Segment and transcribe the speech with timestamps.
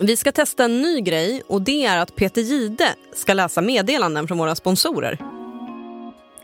[0.00, 4.28] Vi ska testa en ny grej och det är att Peter Gide ska läsa meddelanden
[4.28, 5.37] från våra sponsorer.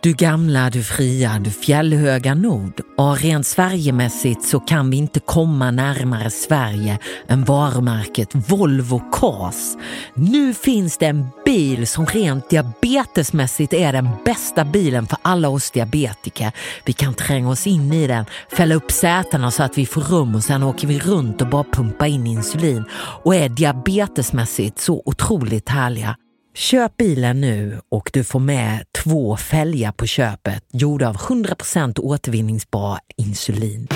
[0.04, 2.80] Du gamla, du fria, du fjällhöga nord.
[2.96, 9.76] Och rent Sverigemässigt så kan vi inte komma närmare Sverige än varumärket Volvo Cars.
[10.14, 15.70] Nu finns det en bil som rent diabetesmässigt är den bästa bilen för alla oss
[15.70, 16.52] diabetiker.
[16.84, 18.24] Vi kan tränga oss in i den,
[18.56, 21.64] fälla upp sätena så att vi får rum och sen åker vi runt och bara
[21.72, 22.84] pumpa in insulin
[23.24, 26.16] och är diabetesmässigt så otroligt härliga.
[26.56, 32.98] Köp bilen nu och du får med två fälgar på köpet gjorda av 100% återvinningsbar
[33.16, 33.88] insulin.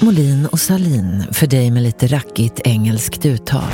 [0.00, 3.72] Molin och Salin för dig med lite rackigt engelskt uttal.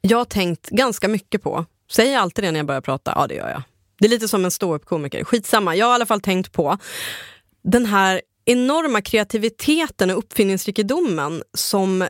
[0.00, 3.12] Jag har tänkt ganska mycket på, säger jag alltid det när jag börjar prata?
[3.16, 3.62] Ja, det gör jag.
[3.98, 5.24] Det är lite som en ståuppkomiker.
[5.24, 6.78] Skitsamma, jag har i alla fall tänkt på
[7.64, 12.08] den här enorma kreativiteten och uppfinningsrikedomen som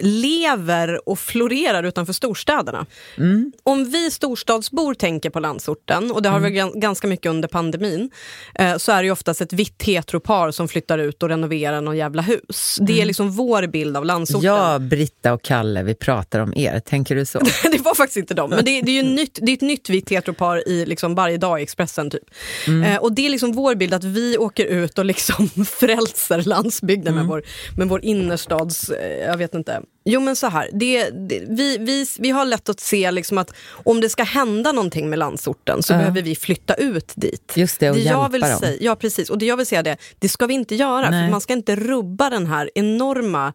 [0.00, 2.86] lever och florerar utanför storstäderna.
[3.16, 3.52] Mm.
[3.62, 6.54] Om vi storstadsbor tänker på landsorten, och det har mm.
[6.54, 8.10] varit ganska mycket under pandemin,
[8.54, 12.22] eh, så är det oftast ett vitt heteropar som flyttar ut och renoverar någon jävla
[12.22, 12.78] hus.
[12.80, 13.06] Det är mm.
[13.06, 14.46] liksom vår bild av landsorten.
[14.46, 16.80] Ja, Britta och Kalle, vi pratar om er.
[16.80, 17.38] Tänker du så?
[17.62, 19.90] det var faktiskt inte dem, men det, det är ju nytt, det är ett nytt
[19.90, 22.10] vitt heteropar i liksom varje dag i Expressen.
[22.10, 22.22] Typ.
[22.66, 22.82] Mm.
[22.82, 27.14] Eh, och det är liksom vår bild att vi åker ut och liksom frälser landsbygden
[27.14, 27.26] med, mm.
[27.26, 27.42] vår,
[27.76, 32.06] med vår innerstads, eh, jag vet inte, Jo men så här, det, det, vi, vi,
[32.18, 33.54] vi har lätt att se liksom att
[33.84, 35.98] om det ska hända någonting med landsorten så uh.
[35.98, 37.52] behöver vi flytta ut dit.
[37.56, 38.58] Just det, och det hjälpa jag vill dem.
[38.58, 41.06] Säga, ja precis, och det jag vill säga det, det ska vi inte göra.
[41.06, 43.52] För man ska inte rubba den här enorma,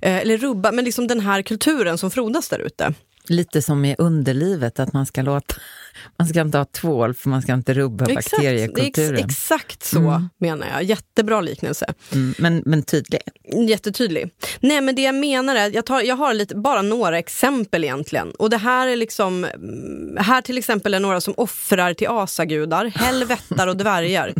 [0.00, 2.94] eh, eller rubba, men liksom den här kulturen som frodas där ute.
[3.28, 5.54] Lite som i underlivet, att man ska låta
[6.18, 9.14] man ska inte ha tvål för man ska inte rubba exakt, bakteriekulturen.
[9.16, 10.28] Ex, exakt så mm.
[10.38, 10.82] menar jag.
[10.82, 11.94] Jättebra liknelse.
[12.12, 13.20] Mm, men, men tydlig.
[13.68, 14.30] Jättetydlig.
[14.60, 18.30] Nej men det jag menar är, jag, tar, jag har lite, bara några exempel egentligen.
[18.30, 22.84] Och det här är liksom, mm, här till exempel är några som offrar till asagudar,
[22.84, 24.34] helvettar och dvärgar.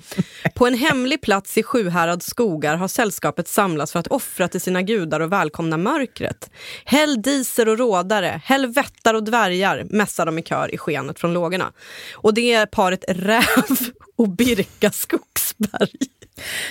[0.54, 4.82] På en hemlig plats i Sjuhärads skogar har sällskapet samlats för att offra till sina
[4.82, 6.50] gudar och välkomna mörkret.
[6.84, 8.40] Häll diser och rådare,
[8.76, 11.72] vättar och dvärgar, mässar de i kör i skenet från lågorna.
[12.14, 13.42] Och det är paret Räv
[14.16, 16.15] och Birka Skogsberg.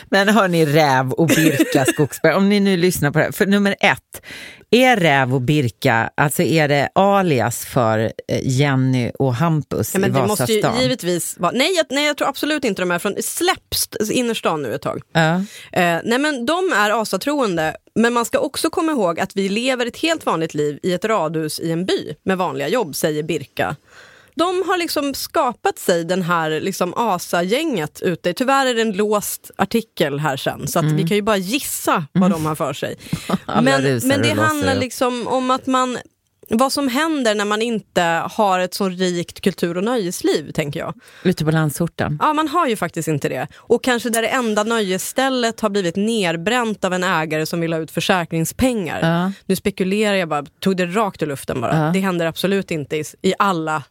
[0.10, 3.32] Men hör ni Räv och Birka Skogsberg, om ni nu lyssnar på det här.
[3.32, 4.22] För nummer ett,
[4.72, 10.10] är Räv och Birka, alltså är det alias för eh, Jenny och Hampus ja, men
[10.10, 10.56] i det Vasastan?
[10.56, 14.12] måste ju givetvis vara, nej, jag, nej jag tror absolut inte de är från, släpps
[14.12, 15.02] innerstan nu ett tag.
[15.14, 15.36] Ja.
[15.72, 19.86] Eh, nej men de är asatroende, men man ska också komma ihåg att vi lever
[19.86, 23.76] ett helt vanligt liv i ett radhus i en by med vanliga jobb, säger Birka
[24.36, 28.34] de har liksom skapat sig den här liksom ASA-gänget ute.
[28.34, 30.96] Tyvärr är det en låst artikel här sen, så mm.
[30.96, 32.98] vi kan ju bara gissa vad de har för sig.
[33.46, 35.98] men, men det handlar liksom om att man
[36.50, 38.02] vad som händer när man inte
[38.32, 40.94] har ett så rikt kultur och nöjesliv, tänker jag.
[41.24, 42.20] Ute på landsorten?
[42.22, 43.48] Ja, man har ju faktiskt inte det.
[43.56, 47.80] Och kanske där det enda nöjesstället har blivit nerbränt av en ägare som vill ha
[47.80, 49.00] ut försäkringspengar.
[49.02, 49.32] Ja.
[49.46, 51.86] Nu spekulerar jag bara, tog det rakt ur luften bara.
[51.86, 51.92] Ja.
[51.94, 53.84] Det händer absolut inte i, i alla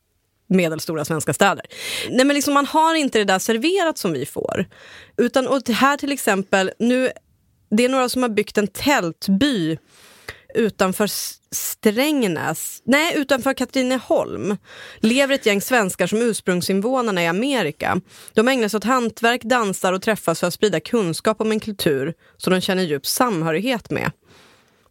[0.48, 1.66] medelstora svenska städer.
[2.10, 4.66] Nej, men liksom man har inte det där serverat som vi får.
[5.16, 7.10] Utan och här till exempel, nu,
[7.70, 9.78] det är några som har byggt en tältby
[10.54, 11.10] utanför
[11.54, 14.56] Strängnäs, nej utanför Katrineholm,
[14.98, 18.00] lever ett gäng svenskar som ursprungsinvånarna i Amerika.
[18.32, 22.14] De ägnar sig åt hantverk, dansar och träffas för att sprida kunskap om en kultur
[22.36, 24.10] som de känner djup samhörighet med.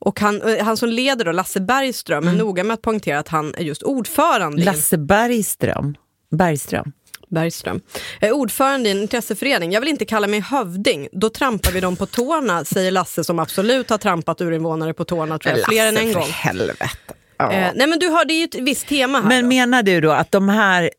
[0.03, 2.35] Och han, eh, han som leder då, Lasse Bergström, mm.
[2.35, 4.63] är noga med att poängtera att han är just ordförande.
[4.63, 5.95] Lasse Bergström?
[6.31, 6.91] Bergström?
[7.29, 7.81] Bergström.
[8.19, 9.71] är ordförande i en intresseförening.
[9.71, 13.39] Jag vill inte kalla mig hövding, då trampar vi dem på tårna, säger Lasse som
[13.39, 16.23] absolut har trampat urinvånare på tårna tror jag, fler än en gång.
[16.23, 16.89] helvete.
[17.37, 17.51] Ja.
[17.51, 19.27] Eh, nej men du har, det är ju ett visst tema här.
[19.27, 19.47] Men då.
[19.49, 20.91] menar du då att de här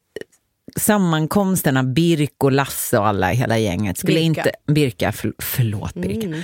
[0.76, 4.26] sammankomsterna, Birk och Lasse och alla, hela gänget, skulle Birka.
[4.26, 4.52] inte...
[4.66, 6.26] Birka, för, förlåt Birka.
[6.26, 6.42] Mm.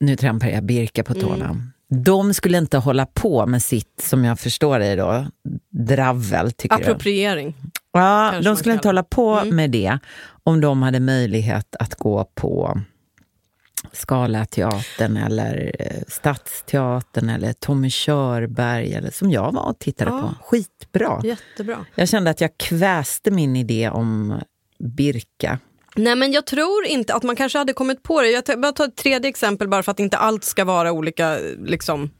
[0.00, 1.44] Nu trampar jag Birka på tårna.
[1.44, 1.72] Mm.
[1.90, 5.26] De skulle inte hålla på med sitt, som jag förstår det då,
[5.70, 6.52] dravel.
[6.52, 7.56] Tycker Appropriering.
[7.62, 7.70] Du.
[7.92, 9.56] Ja, de skulle inte hålla på mm.
[9.56, 9.98] med det
[10.44, 12.80] om de hade möjlighet att gå på
[13.92, 20.20] Scalateatern eller eh, Stadsteatern eller Tommy Körberg, eller som jag var och tittade ja.
[20.20, 20.44] på.
[20.44, 21.20] Skitbra!
[21.24, 21.86] Jättebra.
[21.94, 24.40] Jag kände att jag kväste min idé om
[24.78, 25.58] Birka.
[25.96, 28.30] Nej men jag tror inte att man kanske hade kommit på det.
[28.30, 32.10] Jag bara tar ett tredje exempel bara för att inte allt ska vara olika liksom,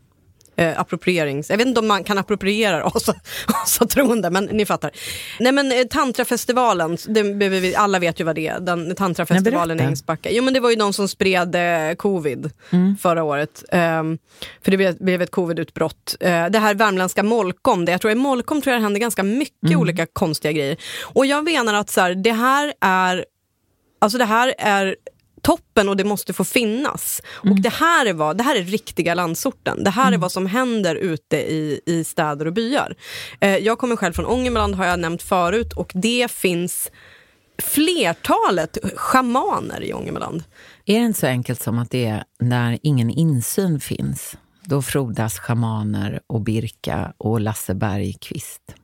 [0.60, 1.50] eh, approprierings...
[1.50, 2.92] Jag vet inte om man kan appropriera
[3.46, 4.90] asatroende, men ni fattar.
[5.38, 8.60] Nej men eh, Tantrafestivalen, det, alla vet ju vad det är.
[8.60, 10.30] Den, tantrafestivalen i Ängsbacka.
[10.32, 12.96] Jo men det var ju de som spred eh, covid mm.
[12.96, 13.64] förra året.
[13.72, 14.18] Um,
[14.64, 16.16] för det blev ett covidutbrott.
[16.24, 19.22] Uh, det här värmländska Molkom, det jag tror i Molkom tror jag det händer ganska
[19.22, 19.80] mycket mm.
[19.80, 20.76] olika konstiga grejer.
[21.02, 23.24] Och jag menar att så här, det här är
[24.00, 24.96] Alltså det här är
[25.42, 27.22] toppen och det måste få finnas.
[27.42, 27.52] Mm.
[27.52, 29.84] Och det här, är vad, det här är riktiga landsorten.
[29.84, 30.14] Det här mm.
[30.14, 32.96] är vad som händer ute i, i städer och byar.
[33.40, 36.90] Eh, jag kommer själv från Ångermanland, har jag nämnt förut, och det finns
[37.62, 40.44] flertalet schamaner i Ångermanland.
[40.84, 44.36] Är det inte så enkelt som att det är när ingen insyn finns?
[44.64, 48.74] Då frodas schamaner och Birka och Lasse Bergqvist.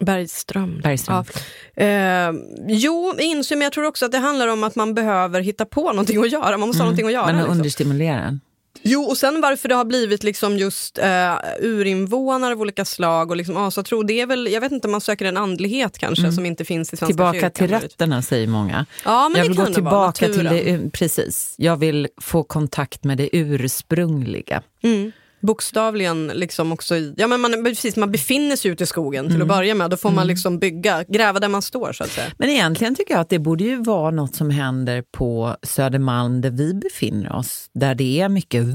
[0.00, 0.80] Bergström.
[0.82, 1.24] Bergström.
[1.74, 1.84] Ja.
[1.84, 2.32] Eh,
[2.68, 5.92] jo, insyn, men jag tror också att det handlar om att man behöver hitta på
[5.92, 6.58] någonting att göra.
[6.58, 6.80] Man måste mm.
[6.80, 7.26] ha någonting att göra.
[7.26, 7.56] Men liksom.
[7.56, 8.38] understimulera
[8.82, 11.04] Jo, och sen varför det har blivit liksom just uh,
[11.60, 15.24] urinvånare av olika slag och liksom asatro, det är väl, jag vet inte, man söker
[15.24, 16.32] en andlighet kanske mm.
[16.32, 17.50] som inte finns i Svenska Tillbaka kyrkan.
[17.50, 18.86] till rötterna säger många.
[19.04, 21.54] Ja, men jag vill gå tillbaka till det, precis.
[21.58, 24.62] Jag vill få kontakt med det ursprungliga.
[24.82, 25.12] Mm
[25.42, 29.34] bokstavligen liksom också i, ja men man, precis, man befinner sig ute i skogen till
[29.34, 29.50] mm.
[29.50, 29.90] att börja med.
[29.90, 30.28] Då får man mm.
[30.28, 32.26] liksom bygga, gräva där man står så att säga.
[32.38, 36.50] Men egentligen tycker jag att det borde ju vara något som händer på Södermalm där
[36.50, 37.70] vi befinner oss.
[37.74, 38.66] Där det är mycket,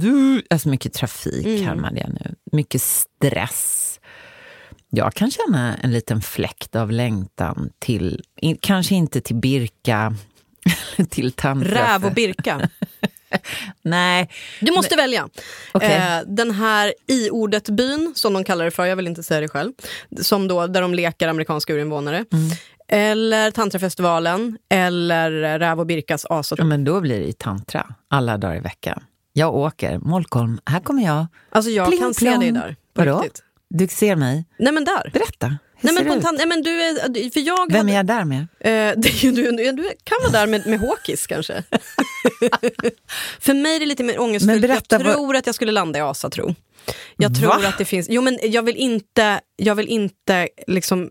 [0.50, 1.66] alltså mycket trafik mm.
[1.66, 2.36] här med det nu.
[2.52, 4.00] Mycket stress.
[4.90, 8.22] Jag kan känna en liten fläkt av längtan till,
[8.62, 10.16] kanske inte till Birka,
[11.10, 11.94] till Tantra.
[11.94, 12.70] Räv och Birka.
[13.82, 14.30] Nej.
[14.62, 15.30] Du måste men, välja.
[15.74, 15.92] Okay.
[15.92, 19.72] Eh, den här i-ordet-byn, som de kallar det för, jag vill inte säga det själv,
[20.22, 22.26] som då, där de lekar amerikanska urinvånare.
[22.34, 22.50] Mm.
[22.88, 26.64] Eller Tantrafestivalen, eller Räv och Birkas asatro.
[26.64, 29.04] Ja, men då blir det tantra, alla dagar i veckan.
[29.34, 31.28] Jag åker, Molkom, här kommer jag.
[31.50, 32.34] Alltså jag pling, kan plong.
[32.34, 32.76] se dig där.
[32.94, 33.24] Vadå?
[33.70, 34.46] Du ser mig?
[34.60, 35.10] Nej men där.
[35.14, 35.58] Berätta.
[35.82, 38.48] Nej, men, kontant, nej, men du är, för jag Vem är jag där med?
[38.60, 41.64] Eh, du, du, du, kan vara där med, med Håkis kanske.
[43.40, 44.70] för mig är det lite mer ångestfyllt.
[44.70, 45.36] Jag tror vad...
[45.36, 46.56] att jag skulle landa i asatro.
[47.18, 47.68] Jag tror Va?
[47.68, 48.08] att det finns...
[48.10, 51.10] Jo, men jag vill inte, jag vill inte liksom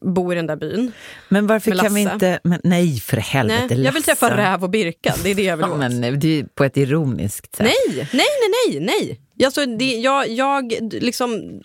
[0.00, 0.92] bo i den där byn.
[1.28, 2.40] Men varför kan vi inte...
[2.44, 5.56] Men, nej, för helvete, nej, Jag vill träffa räv och Birka, det är det jag
[5.56, 5.78] vill ja, åt.
[5.78, 7.66] Men, det är på ett ironiskt sätt.
[7.66, 8.26] Nej, nej,
[8.66, 9.20] nej, nej, nej.
[9.44, 11.60] Alltså, det, jag, jag, liksom,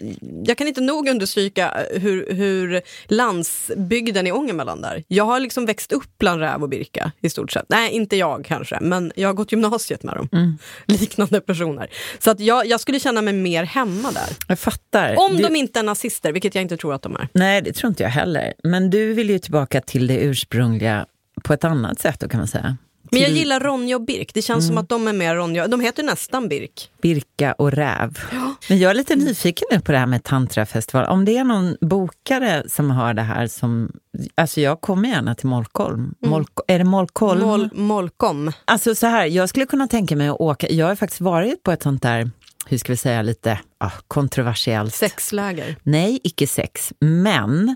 [0.45, 5.04] jag kan inte nog understryka hur, hur landsbygden i Ångermanland är.
[5.07, 7.65] Jag har liksom växt upp bland räv och birka i stort sett.
[7.69, 10.30] Nej, inte jag kanske, men jag har gått gymnasiet med dem.
[10.31, 10.57] Mm.
[10.86, 11.89] Liknande personer.
[12.19, 14.29] Så att jag, jag skulle känna mig mer hemma där.
[14.47, 15.15] Jag fattar.
[15.17, 15.44] Om du...
[15.44, 17.29] de inte är nazister, vilket jag inte tror att de är.
[17.33, 18.53] Nej, det tror inte jag heller.
[18.63, 21.05] Men du vill ju tillbaka till det ursprungliga
[21.44, 22.77] på ett annat sätt då kan man säga.
[23.11, 24.33] Men jag gillar Ronja och Birk.
[24.33, 24.67] Det känns mm.
[24.67, 25.67] som att de är mer Ronja.
[25.67, 26.89] De heter nästan Birk.
[27.01, 28.19] Birka och Räv.
[28.31, 28.55] Ja.
[28.69, 31.05] Men jag är lite nyfiken nu på det här med tantrafestival.
[31.05, 33.91] Om det är någon bokare som har det här som...
[34.35, 36.15] Alltså jag kommer gärna till Molkolm.
[36.25, 36.45] Mm.
[36.67, 37.41] Är det Molkolm?
[37.41, 38.51] Mol, Molkom.
[38.65, 40.69] Alltså så här, jag skulle kunna tänka mig att åka...
[40.69, 42.31] Jag har faktiskt varit på ett sånt där
[42.69, 44.93] hur ska vi säga, lite ah, kontroversiellt.
[44.93, 45.75] Sexläger?
[45.83, 46.93] Nej, icke sex.
[46.99, 47.69] Men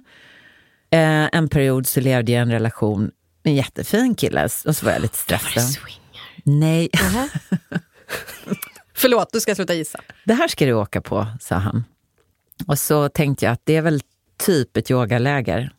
[0.89, 3.11] eh, en period så levde jag i en relation
[3.43, 5.83] en jättefin kille och så var jag lite stressad.
[6.43, 6.89] Nej.
[6.93, 7.79] Uh -huh.
[8.93, 9.99] Förlåt, du ska sluta gissa.
[10.25, 11.83] Det här ska du åka på, sa han.
[12.67, 14.01] Och så tänkte jag att det är väl
[14.45, 15.73] typ ett yogaläger.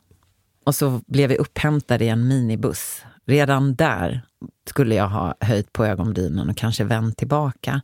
[0.64, 3.04] Och så blev vi upphämtade i en minibuss.
[3.26, 4.22] Redan där
[4.68, 7.80] skulle jag ha höjt på ögonbrynen och kanske vänt tillbaka.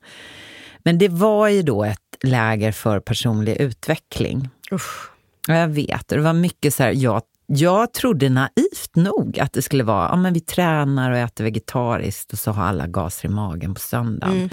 [0.83, 4.49] Men det var ju då ett läger för personlig utveckling.
[4.73, 5.11] Usch.
[5.47, 9.85] Jag vet, det var mycket så här, jag jag trodde naivt nog att det skulle
[9.85, 13.75] vara, ja men vi tränar och äter vegetariskt och så har alla gaser i magen
[13.75, 14.37] på söndagen.
[14.37, 14.51] Mm.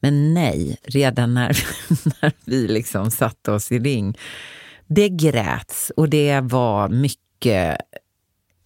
[0.00, 1.58] Men nej, redan när,
[2.22, 4.18] när vi liksom satte oss i ring,
[4.86, 7.76] det gräts och det var mycket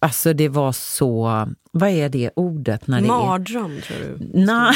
[0.01, 2.87] Alltså det var så, vad är det ordet?
[2.87, 3.81] När Mardröm är...
[3.81, 4.29] tror du?
[4.33, 4.75] Nej.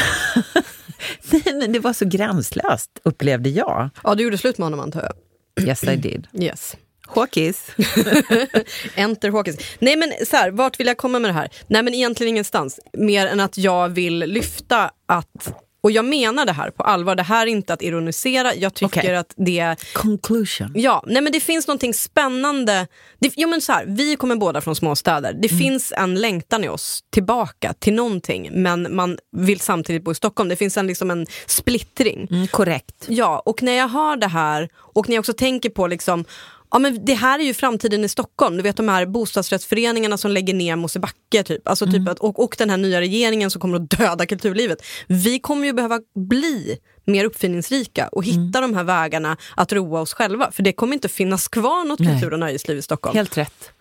[1.32, 3.90] nej, men det var så gränslöst upplevde jag.
[4.04, 5.68] Ja, du gjorde slut med honom antar jag?
[5.68, 6.28] Yes I did.
[6.34, 6.76] Yes.
[7.08, 7.72] Håkis.
[8.96, 9.58] Enter Håkis.
[9.80, 11.50] Nej men så här, vart vill jag komma med det här?
[11.68, 12.80] Nej men egentligen ingenstans.
[12.94, 15.54] Mer än att jag vill lyfta att
[15.86, 17.16] och jag menar det här på allvar.
[17.16, 18.56] Det här är inte att ironisera.
[18.56, 19.16] Jag tycker okay.
[19.16, 19.76] att det...
[19.94, 20.72] Conclusion.
[20.76, 22.88] Ja, nej men det finns någonting spännande.
[23.20, 25.34] Det, jo men så här, vi kommer båda från småstäder.
[25.34, 25.60] Det mm.
[25.60, 30.50] finns en längtan i oss tillbaka till någonting men man vill samtidigt bo i Stockholm.
[30.50, 32.28] Det finns en, liksom en splittring.
[32.32, 33.06] Mm, korrekt.
[33.08, 36.26] Ja, och när jag hör det här och när jag också tänker på liksom
[36.72, 38.58] Ja, men det här är ju framtiden i Stockholm.
[38.58, 41.44] Du vet de här bostadsrättsföreningarna som lägger ner Mosebacke.
[41.44, 41.68] Typ.
[41.68, 42.08] Alltså, typ mm.
[42.08, 44.86] att, och, och den här nya regeringen som kommer att döda kulturlivet.
[45.08, 48.72] Vi kommer ju behöva bli mer uppfinningsrika och hitta mm.
[48.72, 50.52] de här vägarna att roa oss själva.
[50.52, 52.14] För det kommer inte finnas kvar något Nej.
[52.14, 53.16] kultur och nöjesliv i Stockholm.
[53.18, 53.72] Helt rätt.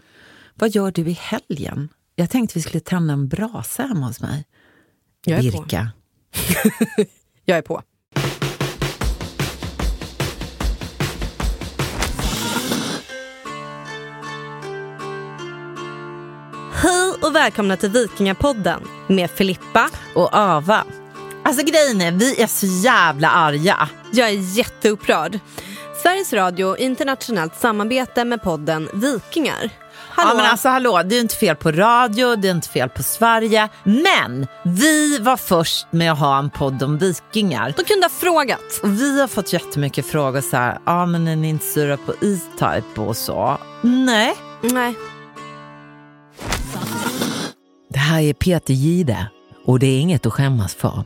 [0.54, 1.88] Vad gör du i helgen?
[2.14, 4.44] Jag tänkte vi skulle tända en brasa hemma hos mig.
[5.24, 5.90] Jag är Birka.
[6.32, 7.04] på.
[7.44, 7.82] jag är på.
[17.44, 20.84] Välkomna till Vikingapodden med Filippa och Ava.
[21.42, 23.88] Alltså grejen är, vi är så jävla arga.
[24.12, 25.38] Jag är jätteupprörd.
[26.02, 29.70] Sveriges Radio internationellt samarbete med podden Vikingar.
[30.08, 30.30] Hallå.
[30.30, 33.02] Ja men alltså hallå, det är inte fel på radio, det är inte fel på
[33.02, 33.68] Sverige.
[33.84, 37.74] Men vi var först med att ha en podd om vikingar.
[37.76, 38.80] De kunde ha frågat.
[38.82, 41.96] Och vi har fått jättemycket frågor så här, ja ah, men är ni inte sura
[41.96, 43.58] på E-Type och så?
[43.82, 44.36] Nej.
[44.62, 44.94] Nej.
[48.14, 49.26] Här är Peter Gide
[49.64, 51.04] och det är inget att skämmas för.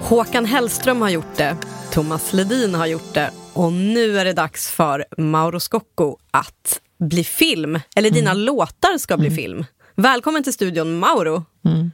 [0.00, 1.56] Håkan Hellström har gjort det,
[1.92, 7.24] Thomas Ledin har gjort det och nu är det dags för Mauro Scocco att bli
[7.24, 7.80] film.
[7.96, 8.42] Eller dina mm.
[8.42, 9.36] låtar ska bli mm.
[9.36, 9.64] film.
[9.94, 11.44] Välkommen till studion Mauro.
[11.64, 11.90] Mm.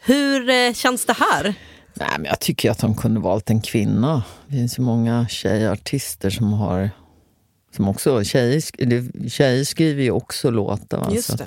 [0.00, 1.54] Hur eh, känns det här?
[1.94, 4.22] Nej, men jag tycker att de kunde valt en kvinna.
[4.46, 6.90] Det finns ju många tjejartister som har...
[7.76, 10.98] Som också, tjejer, tjejer skriver ju också låtar.
[10.98, 11.08] Va?
[11.12, 11.46] Just det.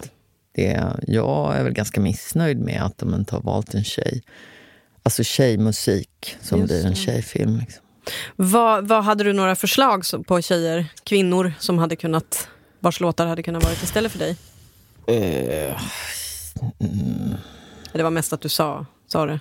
[0.53, 0.93] det.
[1.07, 4.23] Jag är väl ganska missnöjd med att de inte har valt en tjej.
[5.03, 7.57] Alltså tjejmusik som Just blir en tjejfilm.
[7.57, 7.83] Liksom.
[8.35, 12.47] Vad, vad Hade du några förslag på tjejer, kvinnor, som hade kunnat,
[12.79, 14.38] vars låtar hade kunnat vara istället för dig?
[15.09, 15.81] Uh,
[16.79, 17.35] mm.
[17.93, 19.39] Det var mest att du sa, sa det?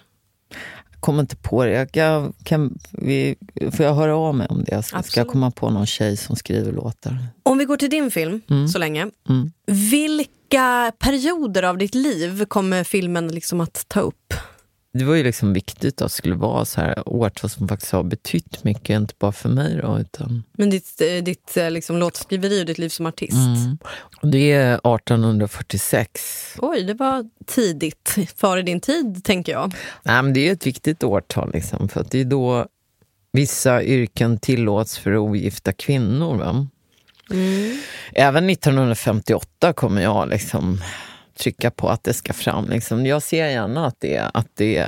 [1.03, 1.71] Kommer inte på det.
[1.71, 3.37] Jag kan, kan, vi,
[3.73, 4.83] får jag höra av mig om det?
[4.83, 7.17] Ska, ska jag komma på någon tjej som skriver låtar?
[7.43, 8.69] Om vi går till din film mm.
[8.69, 9.11] så länge.
[9.29, 9.53] Mm.
[9.67, 14.35] Vilka perioder av ditt liv kommer filmen liksom att ta upp?
[14.95, 18.03] Det var ju liksom viktigt att det skulle vara så här årtal som faktiskt har
[18.03, 19.79] betytt mycket, inte bara för mig.
[19.83, 20.43] Då, utan...
[20.53, 23.33] Men ditt, eh, ditt eh, liksom, låtskriveri och ditt liv som artist?
[23.33, 23.79] Mm.
[24.23, 26.57] Det är 1846.
[26.59, 28.17] Oj, det var tidigt.
[28.37, 29.75] Före din tid, tänker jag.
[30.03, 32.67] Nej, men det är ett viktigt årtal, liksom, för att det är då
[33.33, 36.37] vissa yrken tillåts för ogifta kvinnor.
[36.37, 36.67] Va?
[37.31, 37.79] Mm.
[38.13, 40.81] Även 1958 kommer jag liksom
[41.35, 42.69] trycka på att det ska fram.
[42.69, 43.07] Liksom.
[43.07, 44.87] Jag ser gärna att det, att det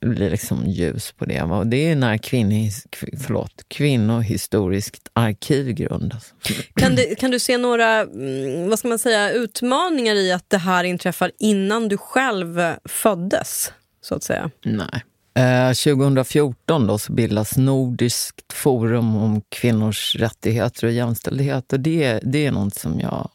[0.00, 1.42] blir liksom ljus på det.
[1.42, 2.86] Och det är när kvinnohis,
[3.26, 6.34] förlåt, kvinnohistoriskt arkiv grundas.
[6.74, 10.58] Kan du, kan du se några mm, vad ska man säga, utmaningar i att det
[10.58, 13.72] här inträffar innan du själv föddes?
[14.08, 14.50] så att säga?
[14.62, 15.04] Nej.
[15.34, 21.72] Eh, 2014 då så bildas Nordiskt forum om kvinnors rättigheter och jämställdhet.
[21.72, 23.30] Och det, det är något som jag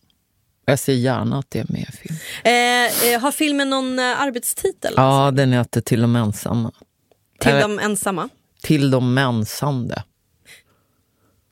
[0.66, 2.16] jag ser gärna att det är med i film.
[2.44, 4.94] Eh, eh, har filmen någon eh, arbetstitel?
[4.98, 5.36] Ja, alltså?
[5.36, 6.72] den heter Till de ensamma.
[7.40, 8.30] Till Eller, de ensamma?
[8.62, 10.04] Till de mensande.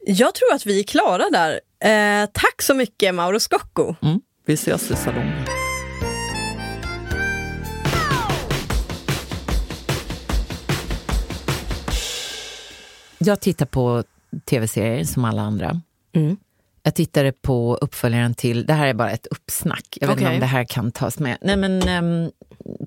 [0.06, 1.60] Jag tror att vi är klara där.
[1.80, 3.96] Eh, tack så mycket Mauro Scocco.
[4.02, 5.46] Mm, vi ses i salongen.
[13.18, 14.04] Jag tittar på
[14.46, 15.82] tv-serier som alla andra.
[16.14, 16.38] Mm.
[16.84, 20.26] Jag tittade på uppföljaren till, det här är bara ett uppsnack, jag vet okay.
[20.26, 21.38] inte om det här kan tas med.
[21.42, 22.32] Nej men um,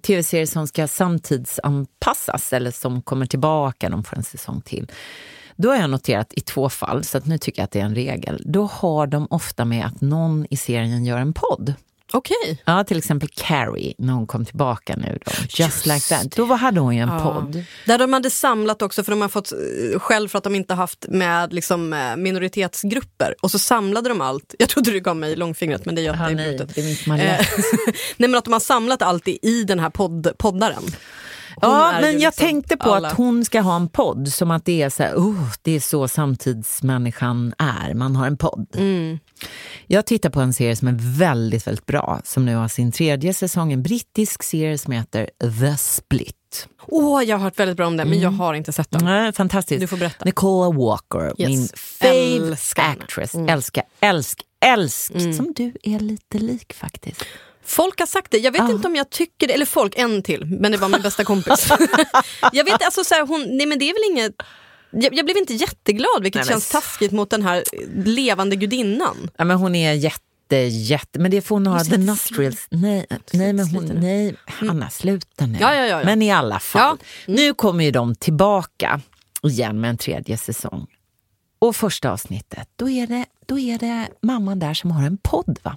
[0.02, 4.90] tv-serier som ska samtidsanpassas eller som kommer tillbaka, de får en säsong till.
[5.56, 7.84] Då har jag noterat i två fall, så att nu tycker jag att det är
[7.84, 8.42] en regel.
[8.46, 11.74] Då har de ofta med att någon i serien gör en podd.
[12.14, 12.36] Okej.
[12.42, 12.56] Okay.
[12.64, 15.18] Ja, till exempel Carrie, när hon kom tillbaka nu.
[15.24, 15.32] Då.
[15.42, 16.30] Just, Just like that.
[16.30, 17.20] Då hade hon ju en ja.
[17.20, 17.64] podd.
[17.86, 20.74] Där de hade samlat också, för de har fått eh, skäll för att de inte
[20.74, 23.34] haft med liksom, eh, minoritetsgrupper.
[23.42, 24.54] Och så samlade de allt.
[24.58, 26.66] Jag trodde du gav mig långfingret, men det gör jag inte.
[26.74, 27.46] Det är eh,
[28.16, 30.82] Nej, men att de har samlat allt i den här podd, poddaren.
[31.60, 33.08] Ja, men jag liksom tänkte på alla.
[33.08, 35.80] att hon ska ha en podd, som att det är så här, oh, det är
[35.80, 38.66] så samtidsmänniskan är, man har en podd.
[38.74, 39.18] Mm.
[39.86, 43.34] Jag tittar på en serie som är väldigt, väldigt bra, som nu har sin tredje
[43.34, 45.30] säsong, en brittisk serie som heter
[45.60, 46.68] The Split.
[46.86, 48.40] Åh, oh, jag har hört väldigt bra om den, men jag mm.
[48.40, 49.04] har inte sett den.
[49.04, 49.80] Nej, fantastiskt.
[49.80, 50.24] Du får berätta.
[50.24, 51.48] Nicola Walker, yes.
[51.48, 53.34] min fave actress.
[53.34, 53.48] Mm.
[53.48, 55.14] Älska, älsk, älsk.
[55.14, 55.32] Mm.
[55.32, 57.24] Som du är lite lik faktiskt.
[57.64, 58.70] Folk har sagt det, jag vet ah.
[58.70, 61.68] inte om jag tycker det, eller folk, en till, men det var min bästa kompis.
[62.52, 64.34] jag vet alltså så här, hon, nej men det är väl inget
[64.90, 67.64] jag, jag blev inte jätteglad, vilket nej, känns taskigt mot den här
[68.04, 69.30] levande gudinnan.
[69.36, 71.18] Ja, men hon är jätte jätte...
[71.18, 72.66] Men det får hon ha, the nostrils.
[72.70, 75.58] Nej, nej, men hon, nej, Hanna sluta nu.
[75.60, 76.04] Ja, ja, ja.
[76.04, 77.32] Men i alla fall, Ja.
[77.32, 77.40] Mm.
[77.40, 79.00] nu kommer ju de tillbaka
[79.42, 80.86] igen med en tredje säsong.
[81.58, 85.58] Och första avsnittet, då är det, då är det mamman där som har en podd.
[85.62, 85.76] va?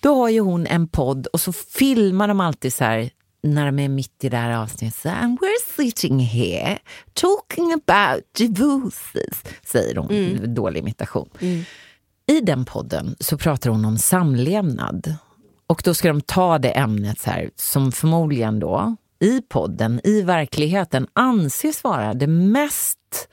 [0.00, 3.10] Då har ju hon en podd och så filmar de alltid så här
[3.42, 5.00] när de är mitt i det här avsnittet.
[5.00, 6.78] Så, And we're sitting here
[7.12, 10.54] talking about divorces, säger hon.
[10.54, 11.28] Dålig imitation.
[12.26, 15.14] I den podden så pratar hon om samlevnad.
[15.66, 20.22] Och då ska de ta det ämnet så här, som förmodligen då i podden, i
[20.22, 23.28] verkligheten anses vara det mest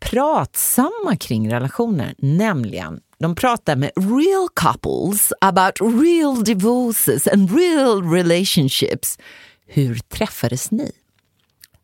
[0.00, 9.18] pratsamma kring relationer, nämligen de pratar med real couples about real divorces and real relationships.
[9.66, 10.92] Hur träffades ni?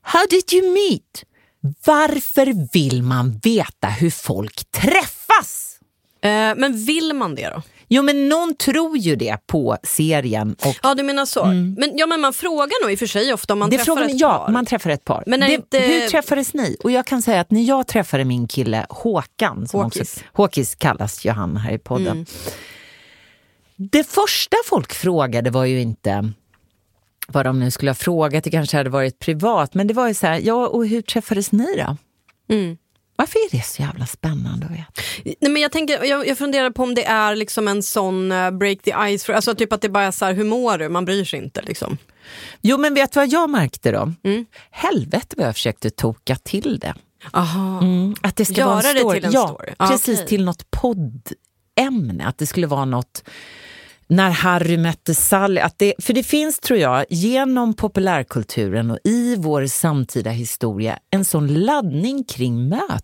[0.03, 1.25] How did you meet?
[1.85, 5.79] Varför vill man veta hur folk träffas?
[6.23, 7.63] Eh, men vill man det då?
[7.89, 10.57] Jo, men någon tror ju det på serien.
[10.65, 11.45] Och Ja, du menar så.
[11.47, 13.95] Men, ja, men man frågar nog i och för sig ofta om man det träffar
[13.95, 14.53] frågan, ett ja, par.
[14.53, 15.25] man träffar ett par.
[15.27, 16.77] Men det, inte- Hur träffades ni?
[16.85, 20.01] Och jag kan säga att när jag träffade min kille Håkan, som Håkis.
[20.01, 22.07] Också, Håkis kallas ju han här i podden.
[22.07, 22.27] Mm.
[23.77, 26.33] Det första folk frågade var ju inte
[27.29, 30.15] vad de nu skulle ha frågat, det kanske hade varit privat, men det var ju
[30.15, 31.97] så här, ja och hur träffades ni då?
[32.55, 32.77] Mm.
[33.17, 34.93] Varför är det så jävla spännande att veta?
[35.41, 38.51] Nej, men jag, tänker, jag, jag funderar på om det är liksom en sån eh,
[38.51, 40.89] break the ice, för, alltså typ att det bara är så här, hur mår du?
[40.89, 41.99] Man bryr sig inte liksom.
[42.61, 44.13] Jo men vet du vad jag märkte då?
[44.25, 44.47] Mm.
[44.71, 46.95] Helvete vad jag försökte toka till det.
[47.33, 47.81] Aha.
[47.81, 49.21] Mm, att det ska Göra vara en det story.
[49.21, 49.73] till en ja, story.
[49.77, 50.29] Ah, precis okej.
[50.29, 52.27] till något poddämne.
[52.27, 53.23] Att det skulle vara något
[54.07, 55.61] när Harry mötte Sally.
[55.61, 61.25] Att det, för det finns, tror jag, genom populärkulturen och i vår samtida historia en
[61.25, 63.03] sån laddning kring mötet.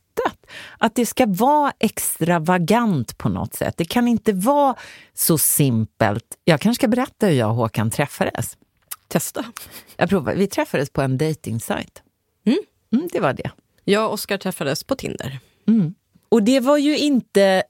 [0.79, 3.75] Att det ska vara extravagant på något sätt.
[3.77, 4.75] Det kan inte vara
[5.15, 6.25] så simpelt.
[6.45, 8.57] Jag kanske ska berätta hur jag och Håkan träffades.
[9.09, 9.45] Testa.
[9.97, 10.35] Jag provar.
[10.35, 12.03] Vi träffades på en dejtingsajt.
[12.47, 12.59] Mm.
[12.93, 13.51] Mm, det var det.
[13.85, 15.39] Jag och Oskar träffades på Tinder.
[16.29, 17.63] Och det var ju inte...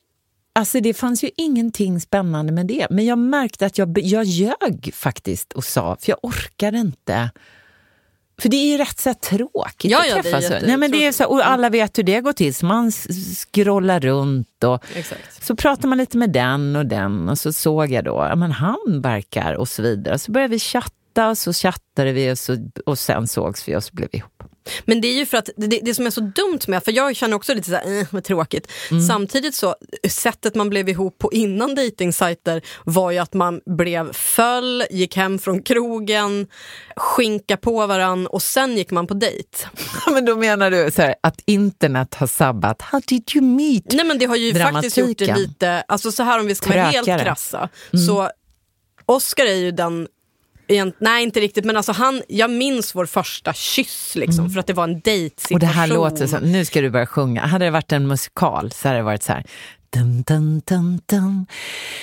[0.54, 2.86] Alltså det fanns ju ingenting spännande med det.
[2.90, 7.30] Men jag märkte att jag, jag ljög faktiskt och sa, för jag orkade inte.
[8.42, 10.62] För det är ju rätt så tråkigt Ja, att ja, det är träffas.
[10.66, 12.54] Nej, men det är så, och alla vet hur det går till.
[12.54, 15.44] Så man scrollar runt och Exakt.
[15.44, 18.52] så pratar man lite med den och den och så såg jag då, ja men
[18.52, 20.18] han verkar och så vidare.
[20.18, 23.84] Så började vi chatta och så chattade vi och, så, och sen sågs vi och
[23.84, 24.42] så blev vi ihop.
[24.84, 27.16] Men det är ju för att det, det som är så dumt med, för jag
[27.16, 28.70] känner också lite såhär, eh, vad tråkigt.
[28.90, 29.02] Mm.
[29.02, 29.74] Samtidigt så,
[30.08, 35.38] sättet man blev ihop på innan dejtingsajter var ju att man blev föll, gick hem
[35.38, 36.46] från krogen,
[36.96, 39.66] skinka på varann och sen gick man på dejt.
[40.12, 43.92] Men då menar du så här, att internet har sabbat, how did you meet?
[43.92, 46.70] Nej men det har ju faktiskt gjort det lite, alltså så här om vi ska
[46.70, 47.68] vara helt krassa.
[48.06, 48.30] Så
[49.06, 50.08] Oscar är ju den
[50.74, 54.66] egent- Nej inte riktigt men alltså han, jag minns vår första kyss liksom för att
[54.66, 55.54] det var en dejtsituation.
[55.56, 57.46] Och det här låter så, nu ska du börja sjunga.
[57.46, 59.44] Hade det varit en musikal så hade det varit så här.
[59.96, 60.22] Dun,
[60.66, 61.46] dun, dun.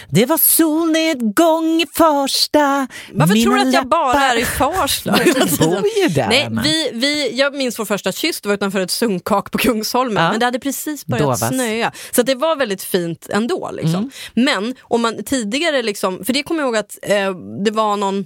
[0.10, 2.88] Det var solnedgång i Farsta.
[3.14, 5.12] Varför Mina tror du att jag bara är i Farsta?
[5.26, 6.62] Men du bor ju där, Nej, Anna.
[6.62, 10.24] vi, vi, jag minns vår första kyss, det var utanför ett sunkak på Kungsholmen.
[10.24, 10.30] Ja.
[10.32, 11.48] Men det hade precis börjat Dovas.
[11.48, 11.92] snöa.
[12.12, 13.70] Så det var väldigt fint ändå.
[13.74, 13.96] Liksom.
[13.96, 14.12] Mm.
[14.34, 17.32] Men om man tidigare, liksom, för det kommer jag ihåg att eh,
[17.66, 18.26] det var någon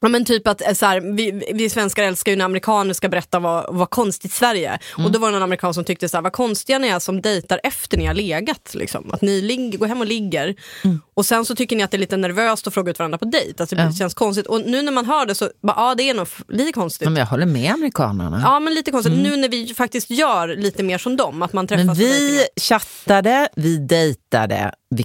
[0.00, 3.08] Ja, men typ att eh, så här, vi, vi svenskar älskar ju när amerikaner ska
[3.08, 4.78] berätta vad, vad konstigt Sverige är.
[4.94, 5.06] Mm.
[5.06, 7.20] Och då var det någon amerikan som tyckte så här, vad konstiga ni är som
[7.22, 8.70] dejtar efter ni har legat.
[8.74, 9.10] Liksom.
[9.12, 11.00] Att ni lig- går hem och ligger Mm.
[11.14, 13.24] och sen så tycker ni att det är lite nervöst att fråga ut varandra på
[13.24, 13.62] dejt.
[13.62, 13.92] Alltså, det Ja.
[13.92, 14.46] känns konstigt.
[14.46, 17.06] Och nu när man hör det så, bara, ja det är nog lite konstigt.
[17.06, 18.40] Ja, men jag håller med amerikanerna.
[18.44, 21.66] Ja men lite konstigt, nu när vi faktiskt gör lite mer som dem, att man
[21.66, 25.04] träffas men vi chattade, vi dejtade, vi,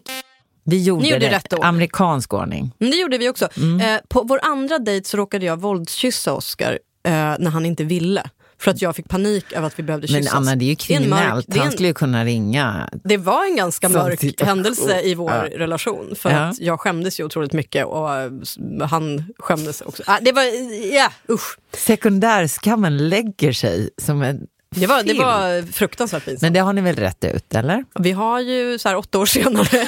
[0.66, 1.60] vi gjorde, gjorde rätt ord.
[1.64, 2.72] amerikansk ordning.
[2.78, 3.48] Men det gjorde vi också.
[3.58, 3.82] Mm.
[3.96, 6.72] Eh, på vår andra dejt så råkade jag våldskyssa Oscar
[7.06, 8.30] eh, när han inte ville.
[8.60, 10.36] För att jag fick panik över att vi behövde Men kyssas.
[10.36, 11.58] Anna, det är ju Det är en mörk- kriminellt.
[11.58, 12.90] Han skulle ju kunna ringa.
[13.04, 14.48] Det var en ganska mörk situation.
[14.48, 15.44] händelse i vår Ja.
[15.60, 16.14] relation.
[16.16, 16.38] För Ja.
[16.38, 18.32] att jag skämdes ju otroligt mycket och eh,
[18.90, 20.04] han skämdes också.
[20.06, 20.44] Ah, det var,
[20.94, 21.58] ja usch.
[21.74, 24.40] Sekundärskammen lägger sig som en
[24.76, 26.42] Det var, det var fruktansvärt pinsamt.
[26.42, 27.86] Men det har ni väl rätt ut, eller?
[28.00, 29.68] Vi har ju så här åtta år senare,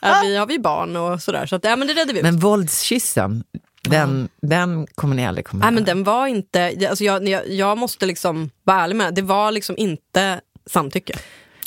[0.00, 1.46] ja, vi har vi barn och sådär.
[1.46, 2.22] Så att, ja, men det redde vi ut.
[2.22, 3.44] Men våldskyssen,
[3.82, 7.78] den, den kommer ni aldrig komma Nej, men den var inte, alltså jag, jag, jag
[7.78, 11.18] måste liksom vara ärlig med det, det var liksom inte samtycke.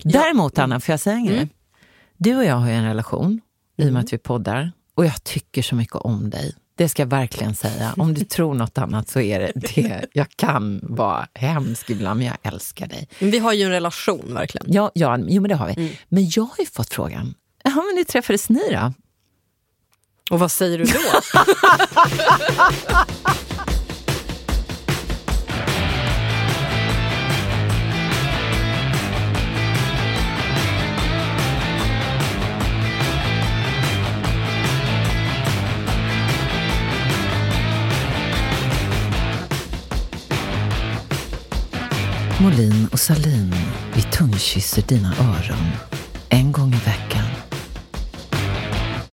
[0.04, 1.38] Däremot, Anna, får jag säga en grej?
[1.38, 1.50] Mm.
[2.18, 3.42] Du och jag har ju en relation,
[3.78, 4.72] i och med att vi poddar.
[4.96, 6.56] Och jag tycker så mycket om dig.
[6.80, 7.94] Det ska jag verkligen säga.
[7.98, 10.06] Om du tror något annat så är det det.
[10.14, 13.08] Jag kan vara hemsk ibland, men jag älskar dig.
[13.20, 14.74] Men vi har ju en relation verkligen.
[14.74, 15.74] Ja, ja jo, men det har vi.
[15.74, 15.94] Mm.
[16.10, 18.94] Men jag har ju fått frågan, Ja, men ni träffades ni då?
[20.32, 21.00] Och vad säger du då?
[42.42, 43.56] Molin och Salin,
[43.94, 45.68] vi tungkysser dina öron
[46.30, 47.39] en gång i veckan.